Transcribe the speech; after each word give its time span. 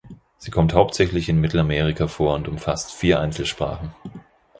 Sie 0.39 0.49
kommt 0.49 0.73
hauptsächlich 0.73 1.29
in 1.29 1.39
Mittelamerika 1.39 2.07
vor 2.07 2.33
und 2.33 2.47
umfasst 2.47 2.91
vier 2.91 3.19
Einzelsprachen. 3.19 3.93